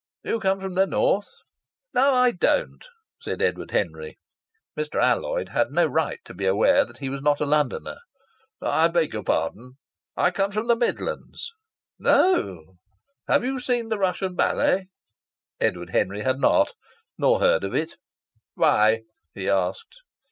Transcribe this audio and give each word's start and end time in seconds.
"You 0.23 0.39
come 0.39 0.59
from 0.59 0.73
the 0.73 0.87
north?" 0.87 1.29
"No, 1.93 2.11
I 2.15 2.31
don't," 2.31 2.83
said 3.21 3.39
Edward 3.39 3.69
Henry. 3.69 4.17
Mr. 4.75 4.99
Alloyd 4.99 5.49
had 5.49 5.69
no 5.69 5.85
right 5.85 6.19
to 6.25 6.33
be 6.33 6.47
aware 6.47 6.85
that 6.85 6.97
he 6.97 7.07
was 7.07 7.21
not 7.21 7.39
a 7.39 7.45
Londoner. 7.45 7.97
"I 8.59 8.87
beg 8.87 9.13
your 9.13 9.21
pardon." 9.23 9.73
"I 10.17 10.31
come 10.31 10.49
from 10.49 10.65
the 10.67 10.75
Midlands." 10.75 11.51
"Oh!... 12.03 12.79
Have 13.27 13.43
you 13.45 13.59
seen 13.59 13.89
the 13.89 13.99
Russian 13.99 14.33
Ballet?" 14.35 14.87
Edward 15.59 15.91
Henry 15.91 16.21
had 16.21 16.39
not 16.39 16.73
nor 17.19 17.39
heard 17.39 17.63
of 17.63 17.75
it. 17.75 17.97
"Why?" 18.55 19.03
he 19.35 19.47
asked. 19.47 20.01